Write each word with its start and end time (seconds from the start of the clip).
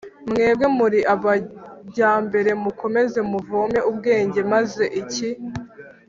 Mwebwe 0.29 0.65
muri 0.77 0.99
abajyambere 1.13 2.51
mukomeze 2.63 3.19
muvome 3.31 3.79
ubwenge 3.91 4.39
maze 4.53 4.83
iki 5.01 5.29